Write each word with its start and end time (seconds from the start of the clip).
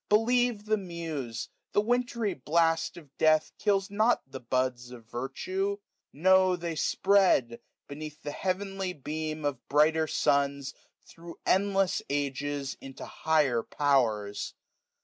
580 0.09 0.17
Believe 0.49 0.65
the 0.65 0.77
Muse; 0.77 1.49
the 1.73 1.81
wintry 1.81 2.33
blast 2.33 2.97
of 2.97 3.15
death 3.19 3.51
Kills 3.59 3.91
not 3.91 4.23
the 4.25 4.39
buds 4.39 4.89
of 4.89 5.05
virtue; 5.05 5.77
no, 6.11 6.55
they 6.55 6.73
spread. 6.73 7.59
Beneath 7.87 8.19
the 8.23 8.31
heavenly 8.31 8.93
beam 8.93 9.45
of 9.45 9.69
brighter 9.69 10.07
suns. 10.07 10.73
Thro' 11.05 11.35
endless 11.45 12.01
ages, 12.09 12.75
into 12.81 13.05
higher 13.05 13.61
powers. 13.61 14.55